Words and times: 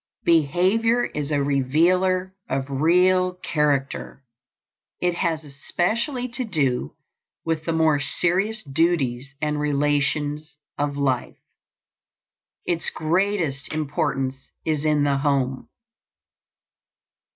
Behavior 0.25 1.05
is 1.05 1.29
a 1.29 1.43
revealer 1.43 2.33
of 2.49 2.65
real 2.71 3.33
character. 3.33 4.23
It 4.99 5.13
has 5.13 5.43
especially 5.43 6.27
to 6.29 6.43
do 6.43 6.95
with 7.45 7.65
the 7.65 7.71
more 7.73 7.99
serious 7.99 8.63
duties 8.63 9.35
and 9.43 9.59
relations 9.59 10.57
of 10.75 10.97
life. 10.97 11.37
Its 12.65 12.89
greatest 12.89 13.71
importance 13.71 14.49
is 14.65 14.85
in 14.85 15.03
the 15.03 15.17
home. 15.19 15.69